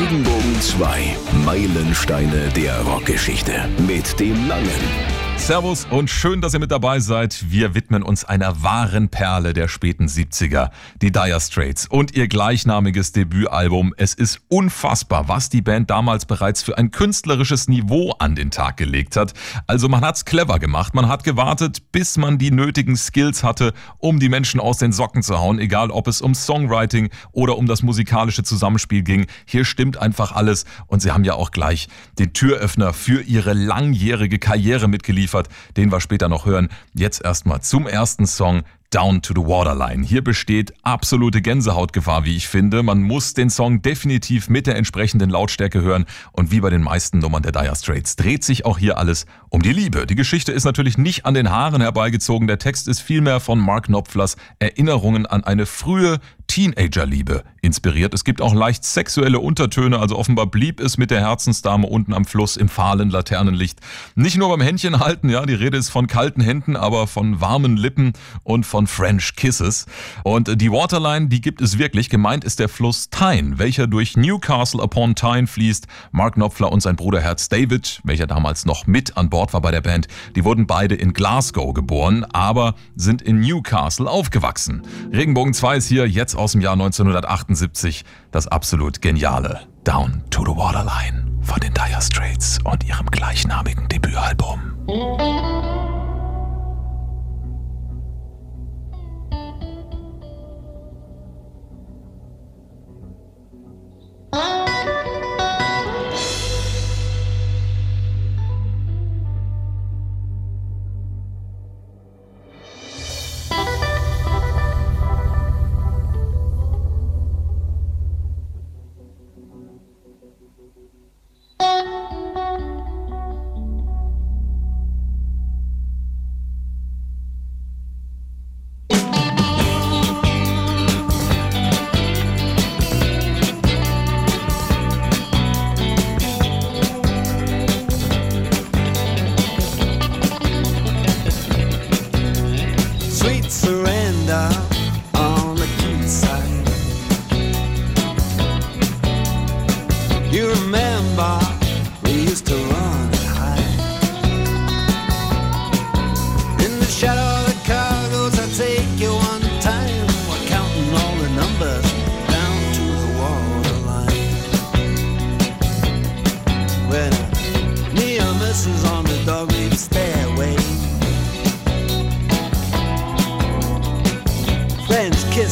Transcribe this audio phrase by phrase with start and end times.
[0.00, 1.14] Regenbogen 2,
[1.44, 5.19] Meilensteine der Rockgeschichte mit dem Langen.
[5.40, 7.50] Servus und schön, dass ihr mit dabei seid.
[7.50, 10.70] Wir widmen uns einer wahren Perle der späten 70er,
[11.00, 13.92] die Dire Straits und ihr gleichnamiges Debütalbum.
[13.96, 18.76] Es ist unfassbar, was die Band damals bereits für ein künstlerisches Niveau an den Tag
[18.76, 19.32] gelegt hat.
[19.66, 24.20] Also man hat's clever gemacht, man hat gewartet, bis man die nötigen Skills hatte, um
[24.20, 27.82] die Menschen aus den Socken zu hauen, egal ob es um Songwriting oder um das
[27.82, 29.26] musikalische Zusammenspiel ging.
[29.46, 31.88] Hier stimmt einfach alles und sie haben ja auch gleich
[32.20, 36.68] den Türöffner für ihre langjährige Karriere mitgeliefert geliefert, den wir später noch hören.
[36.94, 38.62] Jetzt erstmal zum ersten Song,
[38.92, 40.04] Down to the Waterline.
[40.04, 42.82] Hier besteht absolute Gänsehautgefahr, wie ich finde.
[42.82, 47.20] Man muss den Song definitiv mit der entsprechenden Lautstärke hören und wie bei den meisten
[47.20, 50.06] Nummern der Dire Straits dreht sich auch hier alles um die Liebe.
[50.06, 52.48] Die Geschichte ist natürlich nicht an den Haaren herbeigezogen.
[52.48, 56.18] Der Text ist vielmehr von Mark Knopflers Erinnerungen an eine frühe
[56.50, 58.12] Teenagerliebe inspiriert.
[58.12, 62.24] Es gibt auch leicht sexuelle Untertöne, also offenbar blieb es mit der Herzensdame unten am
[62.24, 63.78] Fluss im fahlen Laternenlicht.
[64.16, 67.76] Nicht nur beim Händchen halten, ja, die Rede ist von kalten Händen, aber von warmen
[67.76, 69.86] Lippen und von French Kisses.
[70.24, 72.08] Und die Waterline, die gibt es wirklich.
[72.08, 75.86] Gemeint ist der Fluss Tyne, welcher durch Newcastle upon Tyne fließt.
[76.10, 79.70] Mark Knopfler und sein Bruder Herz David, welcher damals noch mit an Bord war bei
[79.70, 84.82] der Band, die wurden beide in Glasgow geboren, aber sind in Newcastle aufgewachsen.
[85.12, 90.56] Regenbogen 2 ist hier jetzt aus dem Jahr 1978 das absolut geniale Down to the
[90.56, 94.58] Waterline von den Dire Straits und ihrem gleichnamigen Debütalbum.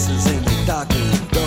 [0.09, 1.38] voices in é the tá darkened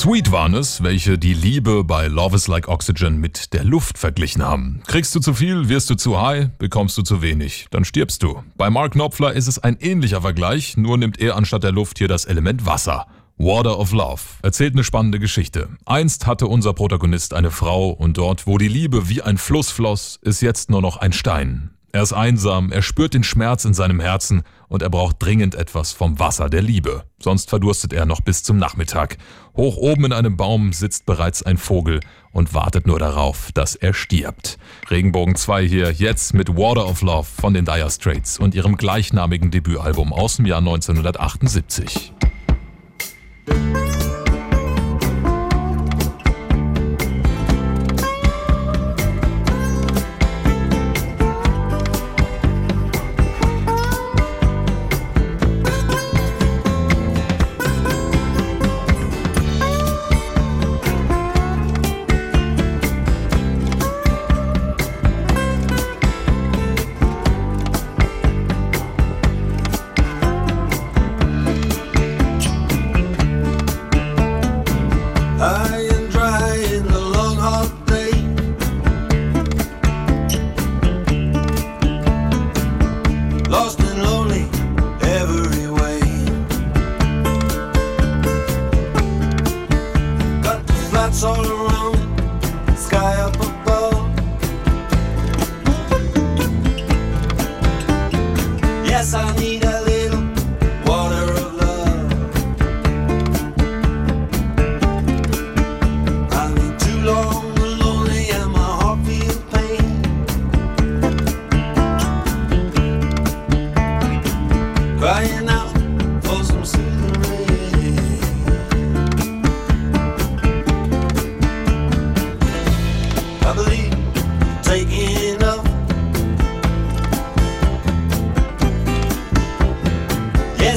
[0.00, 4.42] Sweet waren es, welche die Liebe bei Love is Like Oxygen mit der Luft verglichen
[4.42, 4.80] haben.
[4.86, 8.42] Kriegst du zu viel, wirst du zu high, bekommst du zu wenig, dann stirbst du.
[8.56, 12.08] Bei Mark Knopfler ist es ein ähnlicher Vergleich, nur nimmt er anstatt der Luft hier
[12.08, 13.08] das Element Wasser.
[13.36, 15.68] Water of Love erzählt eine spannende Geschichte.
[15.84, 20.18] Einst hatte unser Protagonist eine Frau und dort, wo die Liebe wie ein Fluss floss,
[20.22, 21.72] ist jetzt nur noch ein Stein.
[21.92, 25.90] Er ist einsam, er spürt den Schmerz in seinem Herzen und er braucht dringend etwas
[25.90, 27.02] vom Wasser der Liebe.
[27.18, 29.16] Sonst verdurstet er noch bis zum Nachmittag.
[29.56, 31.98] Hoch oben in einem Baum sitzt bereits ein Vogel
[32.30, 34.56] und wartet nur darauf, dass er stirbt.
[34.88, 39.50] Regenbogen 2 hier jetzt mit Water of Love von den Dire Straits und ihrem gleichnamigen
[39.50, 42.12] Debütalbum aus dem Jahr 1978.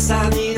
[0.04, 0.53] Yes, I need.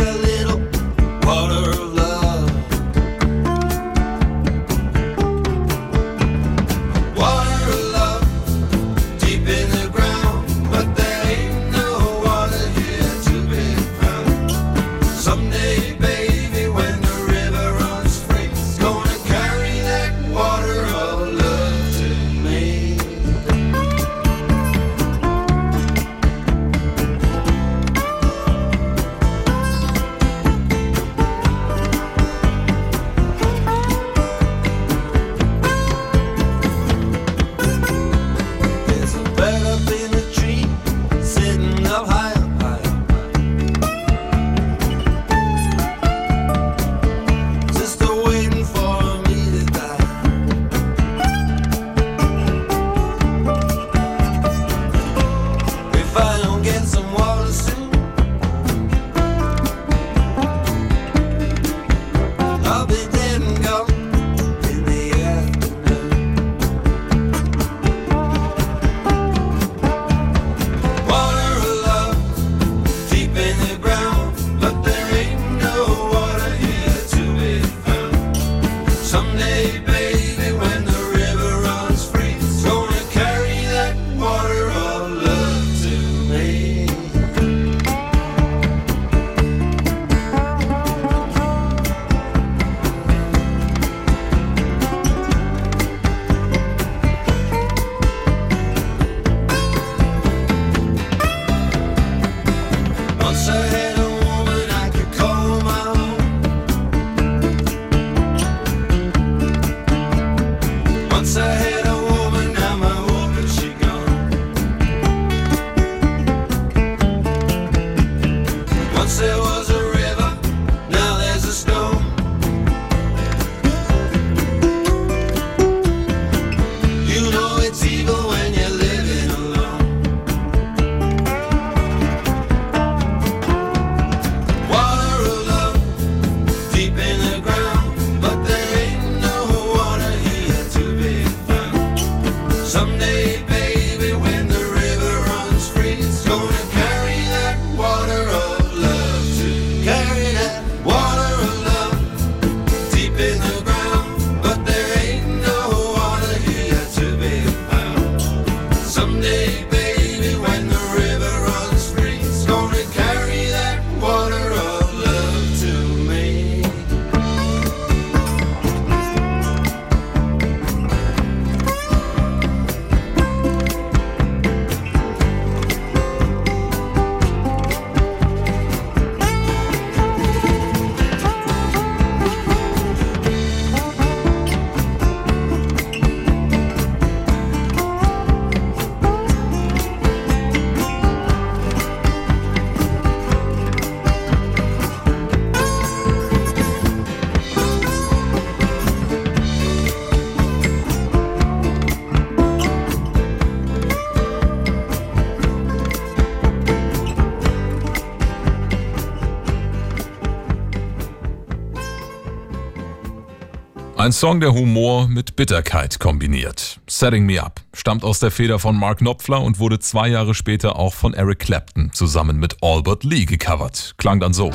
[214.06, 216.80] Ein Song, der Humor mit Bitterkeit kombiniert.
[216.86, 220.76] Setting Me Up stammt aus der Feder von Mark Knopfler und wurde zwei Jahre später
[220.76, 223.96] auch von Eric Clapton zusammen mit Albert Lee gecovert.
[223.98, 224.52] Klang dann so.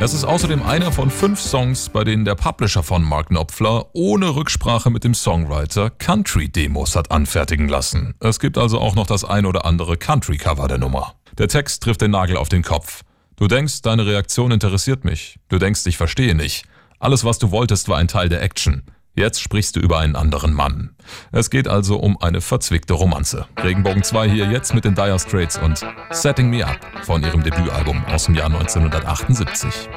[0.00, 4.34] Es ist außerdem einer von fünf Songs, bei denen der Publisher von Mark Knopfler ohne
[4.34, 8.14] Rücksprache mit dem Songwriter Country-Demos hat anfertigen lassen.
[8.18, 11.14] Es gibt also auch noch das ein oder andere Country-Cover der Nummer.
[11.38, 13.02] Der Text trifft den Nagel auf den Kopf.
[13.36, 15.38] Du denkst, deine Reaktion interessiert mich.
[15.48, 16.64] Du denkst, ich verstehe nicht.
[16.98, 18.82] Alles, was du wolltest, war ein Teil der Action.
[19.14, 20.90] Jetzt sprichst du über einen anderen Mann.
[21.32, 23.46] Es geht also um eine verzwickte Romanze.
[23.62, 28.04] Regenbogen 2 hier jetzt mit den Dire Straits und Setting Me Up von ihrem Debütalbum
[28.04, 29.88] aus dem Jahr 1978.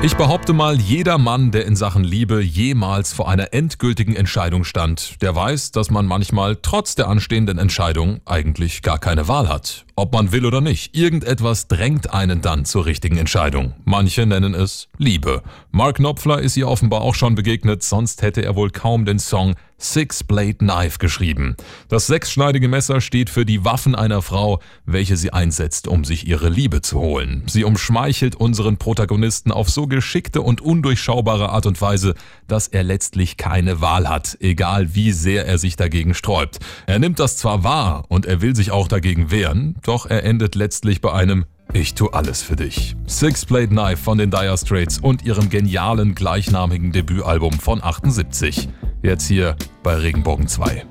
[0.00, 5.20] Ich behaupte mal, jeder Mann, der in Sachen Liebe jemals vor einer endgültigen Entscheidung stand,
[5.22, 9.84] der weiß, dass man manchmal trotz der anstehenden Entscheidung eigentlich gar keine Wahl hat.
[9.98, 13.74] Ob man will oder nicht, irgendetwas drängt einen dann zur richtigen Entscheidung.
[13.84, 15.42] Manche nennen es Liebe.
[15.72, 19.56] Mark Knopfler ist ihr offenbar auch schon begegnet, sonst hätte er wohl kaum den Song
[19.80, 21.56] Six Blade Knife geschrieben.
[21.88, 26.48] Das sechsschneidige Messer steht für die Waffen einer Frau, welche sie einsetzt, um sich ihre
[26.48, 27.44] Liebe zu holen.
[27.46, 32.14] Sie umschmeichelt unseren Protagonisten auf so geschickte und undurchschaubare Art und Weise,
[32.48, 36.58] dass er letztlich keine Wahl hat, egal wie sehr er sich dagegen sträubt.
[36.86, 40.54] Er nimmt das zwar wahr und er will sich auch dagegen wehren, doch er endet
[40.54, 42.96] letztlich bei einem ich tu alles für dich.
[43.06, 48.68] Six Blade Knife von den Dire Straits und ihrem genialen gleichnamigen Debütalbum von 78.
[49.02, 50.86] Jetzt hier bei Regenbogen 2.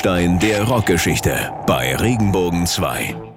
[0.00, 3.29] Meilenstein der Rockgeschichte bei Regenbogen 2.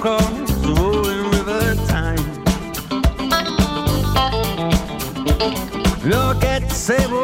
[0.00, 1.30] across rolling
[1.86, 2.16] time.
[6.08, 7.19] Look at the sable.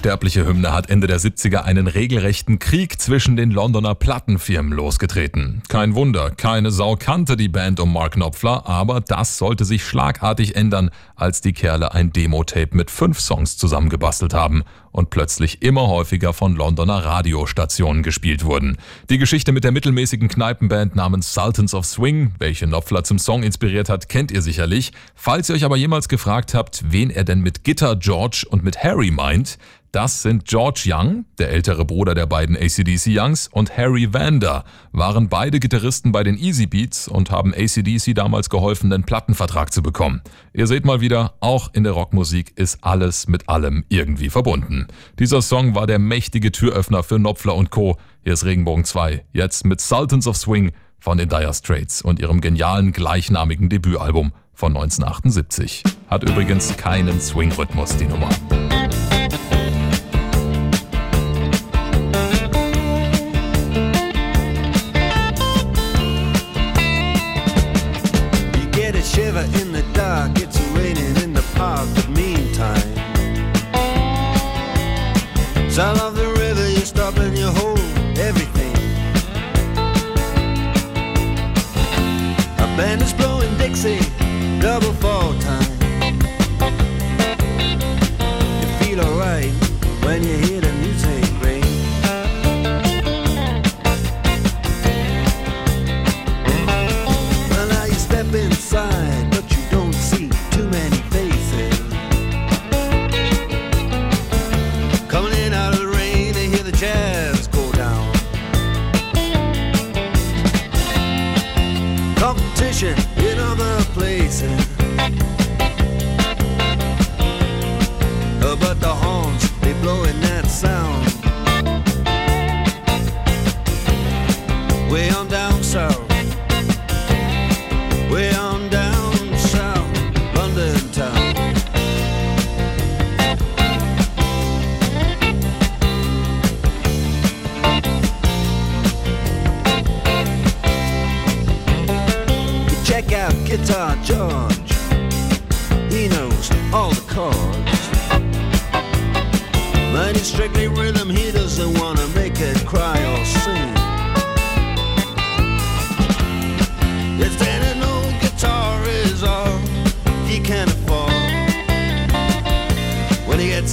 [0.00, 5.62] Unsterbliche Hymne hat Ende der 70er einen regelrechten Krieg zwischen den Londoner Plattenfirmen losgetreten.
[5.68, 10.56] Kein Wunder, keine Sau kannte die Band um Mark Knopfler, aber das sollte sich schlagartig
[10.56, 16.32] ändern, als die Kerle ein Demo-Tape mit fünf Songs zusammengebastelt haben und plötzlich immer häufiger
[16.32, 18.76] von Londoner Radiostationen gespielt wurden.
[19.08, 23.88] Die Geschichte mit der mittelmäßigen Kneipenband namens Sultans of Swing, welche Knopfler zum Song inspiriert
[23.88, 24.92] hat, kennt ihr sicherlich.
[25.14, 28.82] Falls ihr euch aber jemals gefragt habt, wen er denn mit Gitter George und mit
[28.82, 29.58] Harry meint,
[29.92, 35.28] das sind George Young, der ältere Bruder der beiden ACDC Youngs, und Harry Vander, waren
[35.28, 40.22] beide Gitarristen bei den Easy Beats und haben ACDC damals geholfen, den Plattenvertrag zu bekommen.
[40.52, 44.79] Ihr seht mal wieder, auch in der Rockmusik ist alles mit allem irgendwie verbunden.
[45.18, 47.98] Dieser Song war der mächtige Türöffner für Knopfler und Co.
[48.22, 52.40] Hier ist Regenbogen 2, jetzt mit Sultans of Swing von den Dire Straits und ihrem
[52.40, 55.82] genialen gleichnamigen Debütalbum von 1978.
[56.08, 58.28] Hat übrigens keinen Swing-Rhythmus, die Nummer.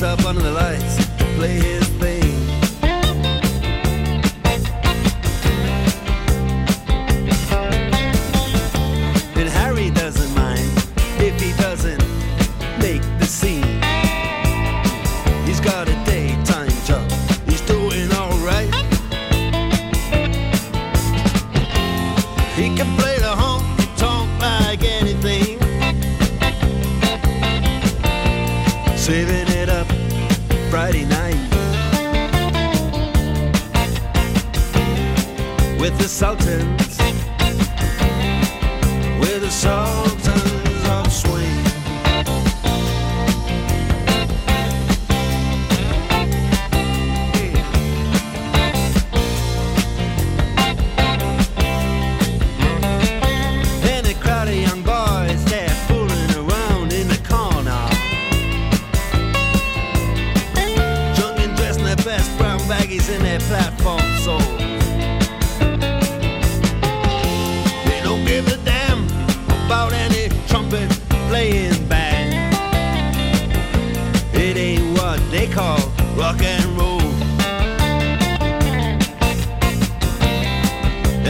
[0.03, 1.05] Up under the lights.
[1.37, 1.86] Play his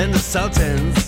[0.08, 1.07] And the Sultans,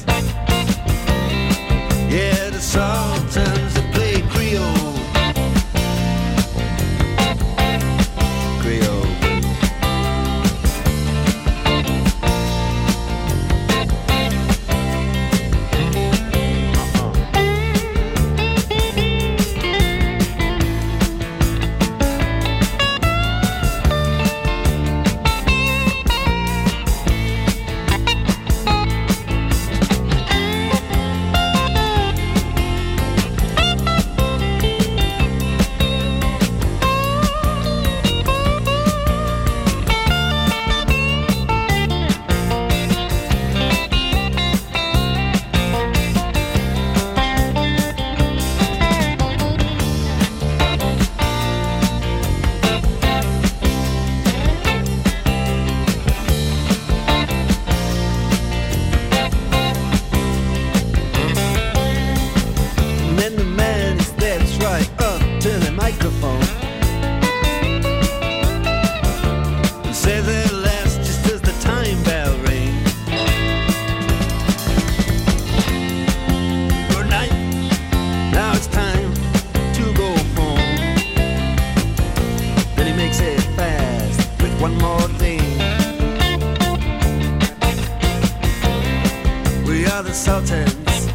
[89.68, 91.08] We are the Sultans.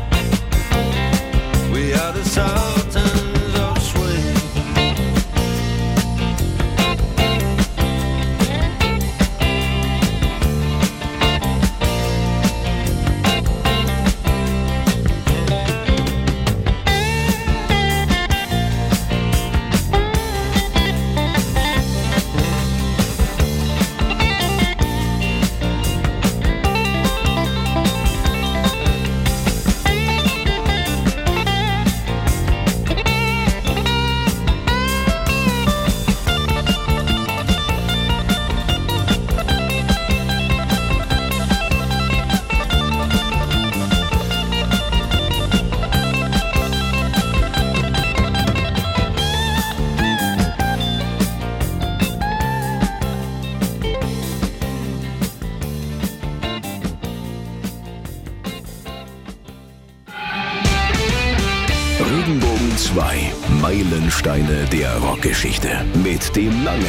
[1.72, 3.33] We are the Sultans
[65.44, 65.84] der Rockgeschichte.
[66.02, 66.84] Mit dem Langen.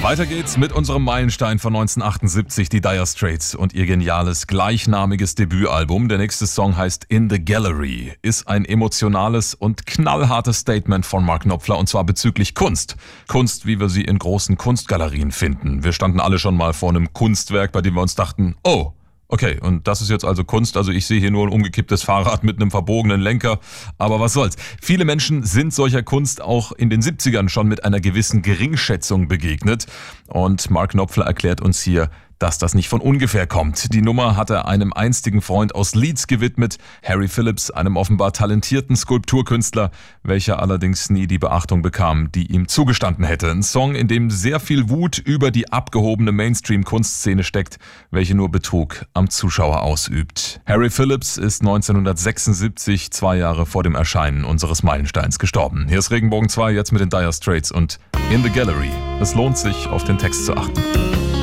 [0.00, 6.08] Weiter geht's mit unserem Meilenstein von 1978, die Dire Straits und ihr geniales gleichnamiges Debütalbum.
[6.08, 11.42] Der nächste Song heißt In the Gallery, ist ein emotionales und knallhartes Statement von Mark
[11.42, 12.96] Knopfler und zwar bezüglich Kunst.
[13.26, 15.82] Kunst, wie wir sie in großen Kunstgalerien finden.
[15.82, 18.92] Wir standen alle schon mal vor einem Kunstwerk, bei dem wir uns dachten, oh,
[19.30, 20.78] Okay, und das ist jetzt also Kunst.
[20.78, 23.60] Also ich sehe hier nur ein umgekipptes Fahrrad mit einem verbogenen Lenker.
[23.98, 24.56] Aber was soll's.
[24.80, 29.86] Viele Menschen sind solcher Kunst auch in den 70ern schon mit einer gewissen Geringschätzung begegnet.
[30.28, 33.92] Und Mark Knopfler erklärt uns hier, dass das nicht von ungefähr kommt.
[33.92, 38.96] Die Nummer hat er einem einstigen Freund aus Leeds gewidmet, Harry Phillips, einem offenbar talentierten
[38.96, 39.90] Skulpturkünstler,
[40.22, 43.50] welcher allerdings nie die Beachtung bekam, die ihm zugestanden hätte.
[43.50, 47.78] Ein Song, in dem sehr viel Wut über die abgehobene Mainstream-Kunstszene steckt,
[48.10, 50.60] welche nur Betrug am Zuschauer ausübt.
[50.66, 55.86] Harry Phillips ist 1976, zwei Jahre vor dem Erscheinen unseres Meilensteins, gestorben.
[55.88, 57.98] Hier ist Regenbogen 2 jetzt mit den Dire Straits und
[58.30, 58.90] In the Gallery.
[59.20, 61.37] Es lohnt sich, auf den Text zu achten.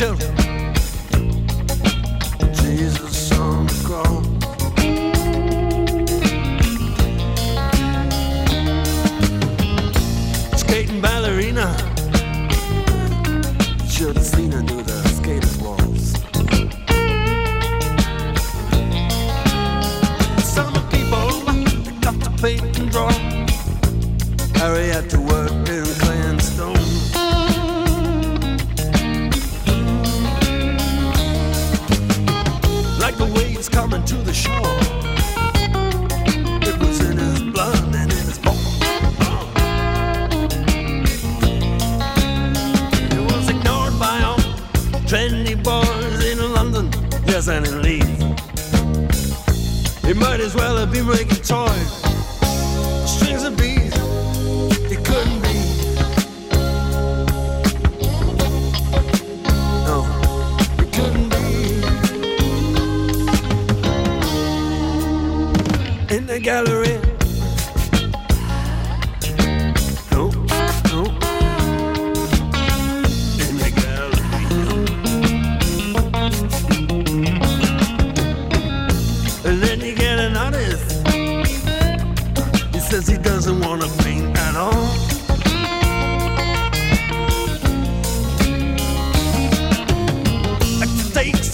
[0.00, 0.39] children.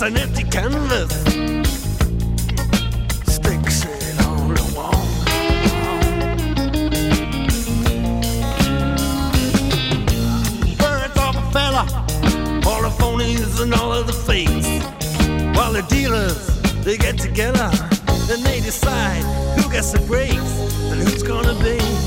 [0.07, 1.11] an empty canvas.
[3.29, 4.93] It on the wall.
[10.79, 11.87] Birds of a feather,
[12.69, 14.69] all the phonies and all of the fakes.
[15.57, 17.71] While the dealers, they get together
[18.31, 19.25] and they decide
[19.59, 22.06] who gets the breaks and who's gonna be.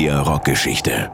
[0.00, 1.09] Der Rockgeschichte.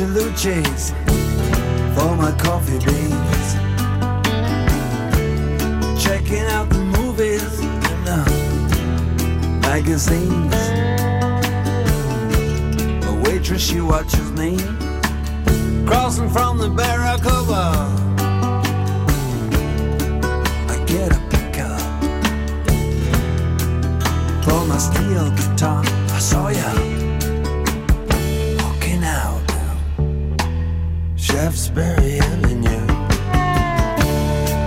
[0.00, 0.90] Angelucci's
[1.98, 3.48] for my coffee beans.
[6.00, 10.54] Checking out the movies and the magazines.
[13.06, 14.56] A waitress, she watches me
[15.84, 17.90] crossing from the Barracuda.
[20.68, 21.80] I get a pickup
[24.44, 25.82] for my steel guitar.
[25.84, 26.87] I saw ya
[31.48, 32.84] Shaftesbury Avenue.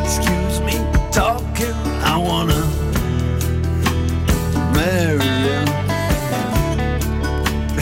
[0.04, 0.74] Excuse me,
[1.12, 1.76] talking.
[2.02, 2.66] I wanna
[4.74, 5.62] marry you.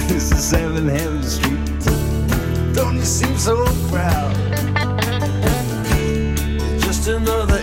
[0.10, 2.76] This is 7 Heaven Street.
[2.76, 4.36] Don't you seem so proud?
[6.82, 7.62] Just another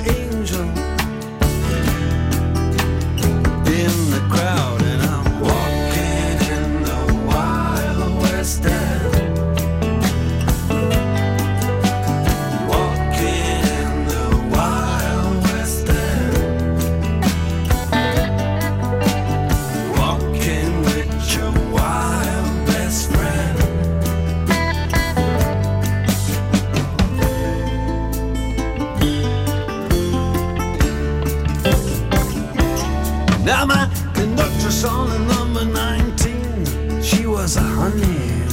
[33.69, 37.03] Doctor's on the number 19.
[37.03, 38.47] She was a honey.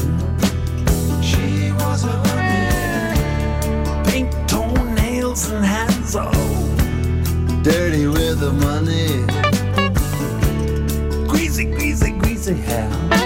[1.21, 4.09] She was a honey.
[4.09, 6.31] Pink toenails and hands all
[7.61, 9.25] dirty with the money.
[11.27, 13.22] Greasy, greasy, greasy hair.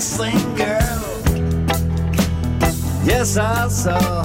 [0.00, 1.04] Dancing girl.
[3.04, 4.24] Yes, I saw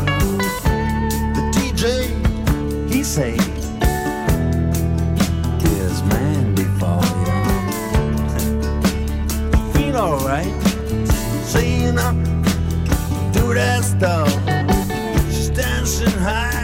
[1.36, 2.07] the DJ.
[2.89, 3.36] He say,
[5.59, 7.36] "Here's Mandy for you."
[9.73, 10.55] Feel alright,
[11.43, 12.15] seeing up,
[13.34, 14.32] do that stuff.
[15.30, 16.55] She's dancing high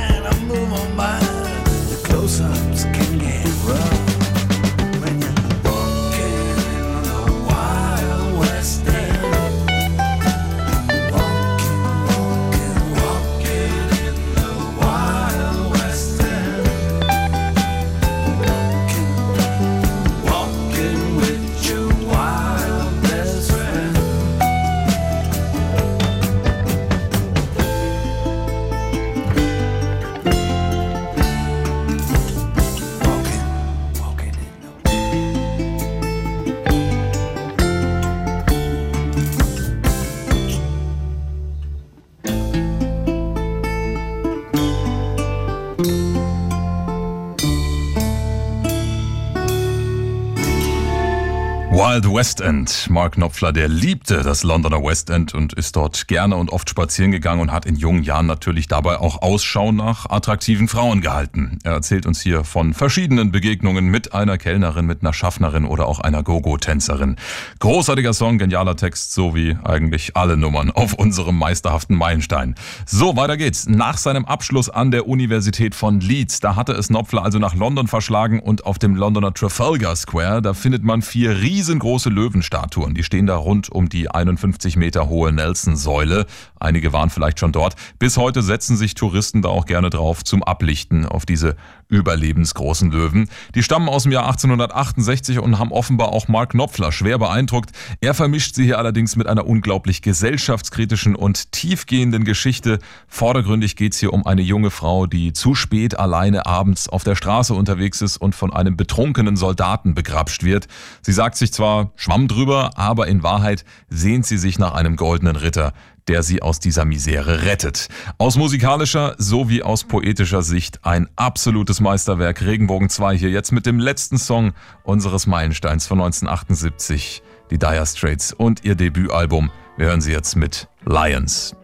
[51.92, 52.88] Wild West End.
[52.90, 57.12] Mark Knopfler, der liebte das Londoner West End und ist dort gerne und oft spazieren
[57.12, 61.60] gegangen und hat in jungen Jahren natürlich dabei auch Ausschau nach attraktiven Frauen gehalten.
[61.66, 66.00] Er erzählt uns hier von verschiedenen Begegnungen mit einer Kellnerin, mit einer Schaffnerin oder auch
[66.00, 67.18] einer Gogo-Tänzerin.
[67.60, 72.56] Großartiger Song, genialer Text, so wie eigentlich alle Nummern auf unserem meisterhaften Meilenstein.
[72.86, 73.68] So, weiter geht's.
[73.68, 77.88] Nach seinem Abschluss an der Universität von Leeds, da hatte es Knopfler also nach London
[77.88, 81.42] verschlagen und auf dem Londoner Trafalgar Square, da findet man vier
[81.82, 82.94] riesengroße Löwenstatuen.
[82.94, 86.28] Die stehen da rund um die 51 Meter hohe Nelson-Säule.
[86.60, 87.76] Einige waren vielleicht schon dort.
[87.98, 91.56] Bis heute setzen sich Touristen da auch gerne drauf zum Ablichten auf diese
[91.92, 93.30] überlebensgroßen Löwen.
[93.54, 97.72] Die stammen aus dem Jahr 1868 und haben offenbar auch Mark Knopfler schwer beeindruckt.
[98.00, 102.80] Er vermischt sie hier allerdings mit einer unglaublich gesellschaftskritischen und tiefgehenden Geschichte.
[103.08, 107.16] Vordergründig geht es hier um eine junge Frau, die zu spät alleine abends auf der
[107.16, 110.68] Straße unterwegs ist und von einem betrunkenen Soldaten begrapscht wird.
[111.02, 115.36] Sie sagt sich zwar Schwamm drüber, aber in Wahrheit sehnt sie sich nach einem goldenen
[115.36, 115.74] Ritter,
[116.08, 117.90] der sie aus dieser Misere rettet.
[118.18, 122.42] Aus musikalischer sowie aus poetischer Sicht ein absolutes Meisterwerk.
[122.42, 127.22] Regenbogen 2 hier jetzt mit dem letzten Song unseres Meilensteins von 1978,
[127.52, 129.52] die Dire Straits und ihr Debütalbum.
[129.78, 131.56] Wir hören sie jetzt mit Lions.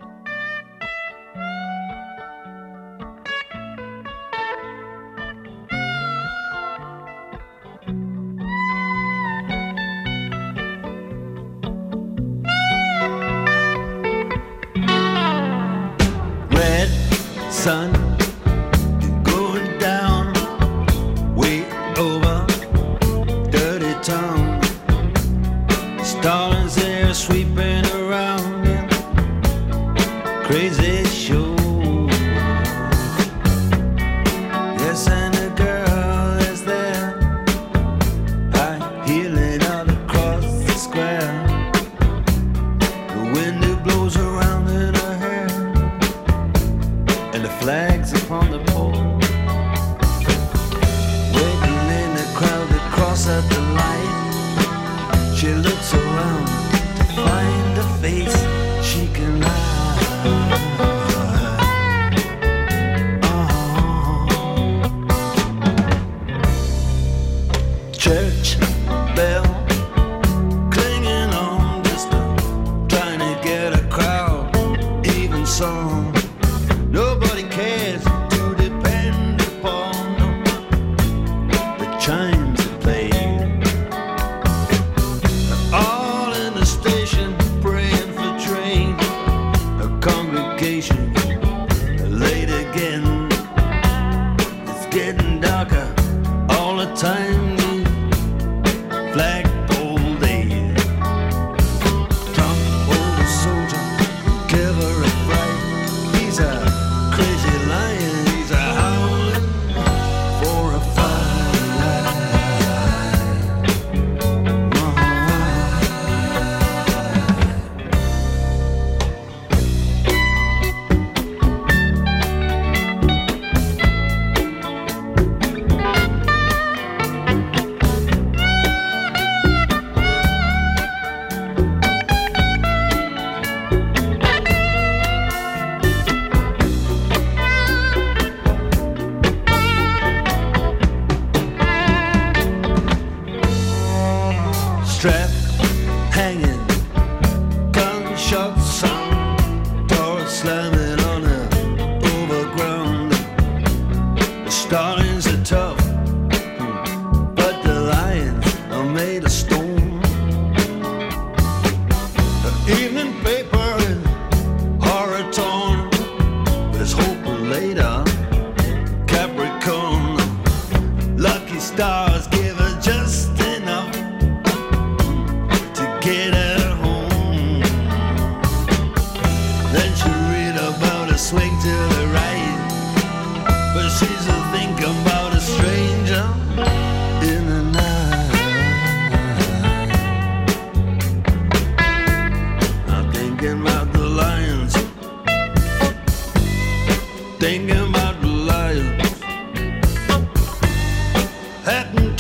[201.68, 202.17] hadn't